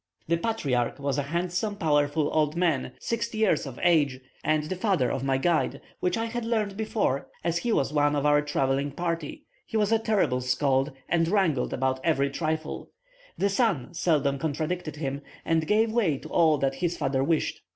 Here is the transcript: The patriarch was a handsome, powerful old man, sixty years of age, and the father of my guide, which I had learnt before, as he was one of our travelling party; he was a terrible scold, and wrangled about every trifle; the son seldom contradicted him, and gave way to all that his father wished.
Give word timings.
The 0.27 0.37
patriarch 0.37 0.97
was 0.97 1.19
a 1.19 1.29
handsome, 1.29 1.75
powerful 1.75 2.27
old 2.33 2.55
man, 2.55 2.93
sixty 2.99 3.37
years 3.37 3.67
of 3.67 3.77
age, 3.83 4.19
and 4.43 4.63
the 4.63 4.75
father 4.75 5.11
of 5.11 5.23
my 5.23 5.37
guide, 5.37 5.79
which 5.99 6.17
I 6.17 6.25
had 6.25 6.43
learnt 6.43 6.75
before, 6.75 7.27
as 7.43 7.59
he 7.59 7.71
was 7.71 7.93
one 7.93 8.15
of 8.15 8.25
our 8.25 8.41
travelling 8.41 8.93
party; 8.93 9.45
he 9.63 9.77
was 9.77 9.91
a 9.91 9.99
terrible 9.99 10.41
scold, 10.41 10.91
and 11.07 11.27
wrangled 11.27 11.71
about 11.71 12.03
every 12.03 12.31
trifle; 12.31 12.89
the 13.37 13.47
son 13.49 13.93
seldom 13.93 14.39
contradicted 14.39 14.95
him, 14.95 15.21
and 15.45 15.67
gave 15.67 15.91
way 15.93 16.17
to 16.17 16.29
all 16.29 16.57
that 16.57 16.73
his 16.81 16.97
father 16.97 17.23
wished. 17.23 17.61